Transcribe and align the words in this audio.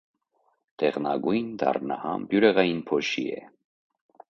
Դեղնագույն, 0.83 1.51
դառնահամ, 1.65 2.25
բյուրեղային 2.33 2.83
փոշի 2.91 3.27
է։ 3.37 3.45